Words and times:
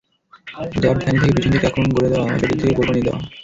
যাঁর 0.75 0.95
ধ্যানই 0.99 1.19
থাকে 1.21 1.35
পেছন 1.35 1.51
থেকে 1.53 1.67
আক্রমণ 1.67 1.91
গড়ে 1.93 2.09
দেওয়া, 2.11 2.27
সতীর্থকে 2.31 2.75
গোল 2.77 2.85
বানিয়ে 2.87 3.05
দেওয়া। 3.07 3.19